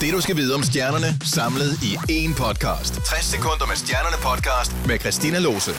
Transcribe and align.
Det 0.00 0.12
du 0.12 0.20
skal 0.20 0.36
vide 0.36 0.54
om 0.54 0.62
stjernerne, 0.62 1.18
samlet 1.24 1.78
i 1.82 1.90
én 2.10 2.34
podcast. 2.34 2.94
60 2.94 3.24
sekunder 3.24 3.66
med 3.66 3.76
stjernerne 3.76 4.16
podcast 4.22 4.72
med 4.86 4.98
Christina 4.98 5.38
Lose. 5.38 5.70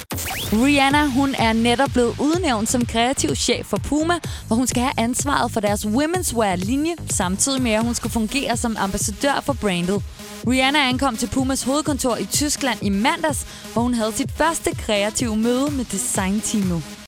Rihanna, 0.64 1.06
hun 1.06 1.36
er 1.38 1.54
netop 1.54 1.90
blevet 1.94 2.16
udnævnt 2.20 2.70
som 2.70 2.86
kreativ 2.86 3.36
chef 3.36 3.66
for 3.66 3.78
Puma, 3.78 4.14
hvor 4.48 4.56
hun 4.56 4.68
skal 4.68 4.82
have 4.84 4.94
ansvaret 4.98 5.52
for 5.52 5.60
deres 5.60 5.86
women's 5.86 6.36
wear-linje, 6.36 6.96
samtidig 7.10 7.62
med 7.62 7.72
at 7.72 7.84
hun 7.84 7.94
skal 7.94 8.12
fungere 8.12 8.58
som 8.58 8.76
ambassadør 8.80 9.42
for 9.46 9.54
brandet. 9.54 10.04
Rihanna 10.48 10.80
ankom 10.90 11.18
til 11.18 11.28
Pumas 11.28 11.64
hovedkontor 11.64 12.18
i 12.18 12.26
Tyskland 12.26 12.80
i 12.82 12.90
mandags, 12.90 13.48
hvor 13.74 13.82
hun 13.82 13.94
havde 13.94 14.14
sit 14.16 14.32
første 14.32 14.72
kreative 14.76 15.38
møde 15.38 15.72
med 15.72 15.86
designteamet. 15.86 17.01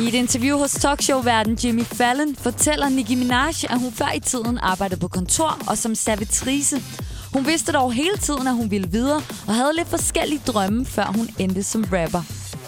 I 0.00 0.08
et 0.08 0.14
interview 0.14 0.58
hos 0.58 0.72
talkshow-verden 0.72 1.56
Jimmy 1.64 1.84
Fallon 1.84 2.36
fortæller 2.36 2.88
Nicki 2.88 3.14
Minaj, 3.14 3.54
at 3.70 3.78
hun 3.78 3.92
før 3.92 4.12
i 4.14 4.20
tiden 4.20 4.58
arbejdede 4.58 5.00
på 5.00 5.08
kontor 5.08 5.58
og 5.66 5.78
som 5.78 5.94
servitrice. 5.94 6.82
Hun 7.32 7.46
vidste 7.46 7.72
dog 7.72 7.92
hele 7.92 8.16
tiden, 8.16 8.46
at 8.46 8.54
hun 8.54 8.70
ville 8.70 8.88
videre 8.90 9.22
og 9.48 9.54
havde 9.54 9.72
lidt 9.76 9.88
forskellige 9.88 10.40
drømme, 10.46 10.86
før 10.86 11.04
hun 11.16 11.28
endte 11.38 11.62
som 11.62 11.84
rapper. 11.92 12.22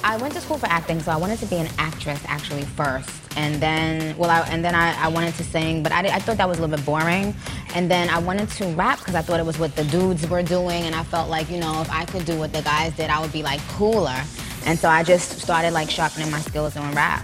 I 0.05 0.23
went 0.23 0.35
to 0.35 0.41
school 0.41 0.59
for 0.59 0.67
acting, 0.67 1.03
so 1.05 1.11
I 1.11 1.21
wanted 1.23 1.39
to 1.39 1.47
be 1.47 1.57
an 1.57 1.69
actress 1.79 2.21
actually 2.29 2.67
first, 2.81 3.11
and 3.37 3.61
then 3.65 4.17
well, 4.19 4.31
I, 4.31 4.39
and 4.53 4.65
then 4.65 4.75
I, 4.75 4.89
I 5.07 5.09
wanted 5.17 5.35
to 5.35 5.45
sing, 5.45 5.83
but 5.85 5.93
I, 5.93 6.01
I 6.17 6.21
thought 6.25 6.39
that 6.39 6.49
was 6.49 6.59
a 6.59 6.63
little 6.63 6.77
bit 6.77 6.87
boring, 6.87 7.35
and 7.77 7.85
then 7.91 8.09
I 8.09 8.19
wanted 8.29 8.49
to 8.59 8.65
rap 8.83 8.99
because 8.99 9.17
I 9.21 9.23
thought 9.27 9.41
it 9.45 9.47
was 9.53 9.59
what 9.59 9.73
the 9.77 9.85
dudes 9.97 10.23
were 10.33 10.45
doing, 10.57 10.81
and 10.89 10.95
I 11.03 11.05
felt 11.15 11.29
like 11.37 11.47
you 11.55 11.61
know 11.65 11.75
if 11.85 11.91
I 12.01 12.05
could 12.13 12.25
do 12.33 12.37
what 12.43 12.51
the 12.57 12.63
guys 12.73 12.91
did, 13.01 13.09
I 13.17 13.19
would 13.23 13.35
be 13.41 13.43
like 13.51 13.61
cooler, 13.79 14.21
and 14.67 14.79
so 14.79 14.89
I 14.89 15.03
just 15.13 15.41
started 15.41 15.71
like 15.81 15.91
sharpening 15.91 16.31
my 16.31 16.41
skills 16.41 16.75
doing 16.75 16.97
rap. 16.97 17.23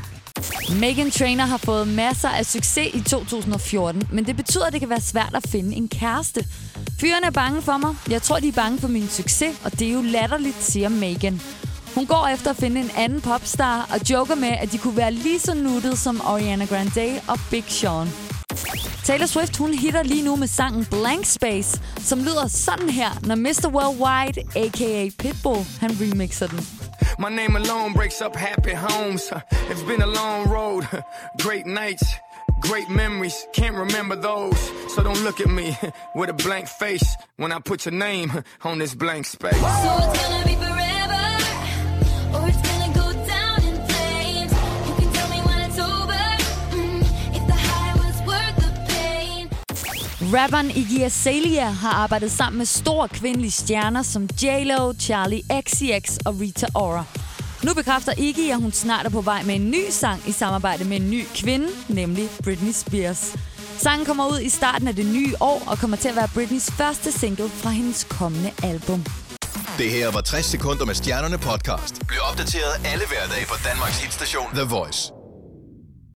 Megan 0.81 1.11
Trainer 1.11 1.45
har 1.45 1.57
fået 1.57 1.89
masser 1.89 2.29
af 2.29 2.47
succes 2.47 2.95
i 2.95 3.01
2014, 3.01 4.09
men 4.13 4.27
det 4.27 4.37
betyder, 4.37 4.67
at 4.67 4.73
det 4.73 4.81
kan 4.81 4.91
være 4.91 5.01
svært 5.01 5.35
at 5.35 5.49
finde 5.49 5.77
en 5.77 5.89
kæreste. 5.89 6.47
Fyrene 7.01 7.27
er 7.27 7.31
bange 7.31 7.63
for 7.63 7.77
mig. 7.77 7.95
Jeg 8.11 8.23
tror, 8.23 8.39
de 8.39 8.49
er 8.49 8.53
bange 8.53 8.79
for 8.79 8.89
min 8.89 9.09
succes, 9.09 9.57
og 9.65 9.79
det 9.79 9.89
er 9.89 9.93
jo 9.93 10.03
latterligt, 10.03 10.63
siger 10.63 10.89
Megan. 10.89 11.41
Hun 11.95 12.07
går 12.07 12.29
efter 12.35 12.51
at 12.51 12.57
finde 12.57 12.81
en 12.81 12.91
anden 12.97 13.21
popstar 13.21 13.89
og 13.93 14.11
joker 14.11 14.35
med, 14.35 14.49
at 14.49 14.73
de 14.73 14.79
kunne 14.79 14.97
være 14.97 15.13
lige 15.13 15.41
så 15.41 15.55
nuttet 15.55 15.99
som 15.99 16.21
Ariana 16.25 16.65
Grande 16.65 17.21
og 17.29 17.39
Big 17.51 17.65
Sean. 17.69 18.09
Taylor 19.05 19.27
Swift 19.27 19.57
hun 19.57 19.75
hitter 19.75 20.03
lige 20.03 20.25
nu 20.25 20.37
med 20.37 20.49
sangen 20.49 20.85
Blank 20.85 21.25
Space, 21.27 21.81
som 21.99 22.19
lyder 22.19 22.49
sådan 22.49 22.91
her, 22.91 23.11
når 23.23 23.35
Mr. 23.35 23.69
Worldwide, 23.69 24.41
a.k.a. 24.57 25.09
Pitbull, 25.19 25.67
han 25.81 25.91
remixer 26.01 26.47
den. 26.47 26.76
My 27.19 27.31
name 27.31 27.57
alone 27.57 27.93
breaks 27.95 28.21
up 28.21 28.37
happy 28.37 28.73
homes. 28.73 29.33
It's 29.71 29.83
been 29.83 30.01
a 30.01 30.07
long 30.07 30.49
road, 30.49 30.87
great 31.43 31.67
nights, 31.67 32.05
great 32.61 32.89
memories. 32.89 33.47
Can't 33.53 33.75
remember 33.77 34.15
those, 34.17 34.59
so 34.95 35.03
don't 35.03 35.23
look 35.25 35.41
at 35.41 35.49
me 35.49 35.77
with 36.15 36.31
a 36.31 36.35
blank 36.35 36.69
face 36.69 37.17
when 37.37 37.53
I 37.53 37.59
put 37.59 37.85
your 37.85 37.95
name 37.95 38.33
on 38.63 38.79
this 38.79 38.95
blank 38.95 39.27
space. 39.27 40.26
Rapperen 50.35 50.71
Iggy 50.71 51.03
Azalea 51.03 51.71
har 51.71 51.91
arbejdet 51.93 52.31
sammen 52.33 52.59
med 52.59 52.67
store 52.67 53.09
kvindelige 53.09 53.51
stjerner 53.51 54.03
som 54.03 54.29
J-Lo, 54.43 54.93
Charlie 55.01 55.43
XCX 55.63 56.17
og 56.25 56.41
Rita 56.41 56.67
Ora. 56.75 57.05
Nu 57.63 57.75
bekræfter 57.75 58.13
Iggy, 58.19 58.51
at 58.51 58.61
hun 58.61 58.73
snart 58.73 59.07
er 59.07 59.11
på 59.11 59.21
vej 59.21 59.43
med 59.43 59.55
en 59.55 59.71
ny 59.71 59.85
sang 59.91 60.23
i 60.27 60.33
samarbejde 60.33 60.85
med 60.85 60.97
en 60.97 61.11
ny 61.11 61.25
kvinde, 61.35 61.69
nemlig 61.89 62.29
Britney 62.45 62.73
Spears. 62.73 63.37
Sangen 63.79 64.07
kommer 64.07 64.27
ud 64.27 64.41
i 64.41 64.49
starten 64.49 64.89
af 64.89 64.95
det 64.97 65.07
nye 65.07 65.35
år 65.41 65.63
og 65.67 65.79
kommer 65.79 65.97
til 65.97 66.09
at 66.09 66.17
være 66.17 66.29
Britneys 66.35 66.71
første 66.71 67.13
single 67.13 67.49
fra 67.49 67.71
hendes 67.71 68.05
kommende 68.05 68.51
album. 68.63 69.05
Det 69.79 69.91
her 69.91 70.11
var 70.13 70.21
60 70.21 70.47
sekunder 70.47 70.85
med 70.85 70.95
stjernerne 70.95 71.39
podcast. 71.39 72.07
Bliv 72.07 72.21
opdateret 72.31 72.73
alle 72.85 73.05
hverdage 73.07 73.47
på 73.47 73.55
Danmarks 73.65 74.03
hitstation 74.03 74.47
The 74.55 74.65
Voice. 74.65 75.26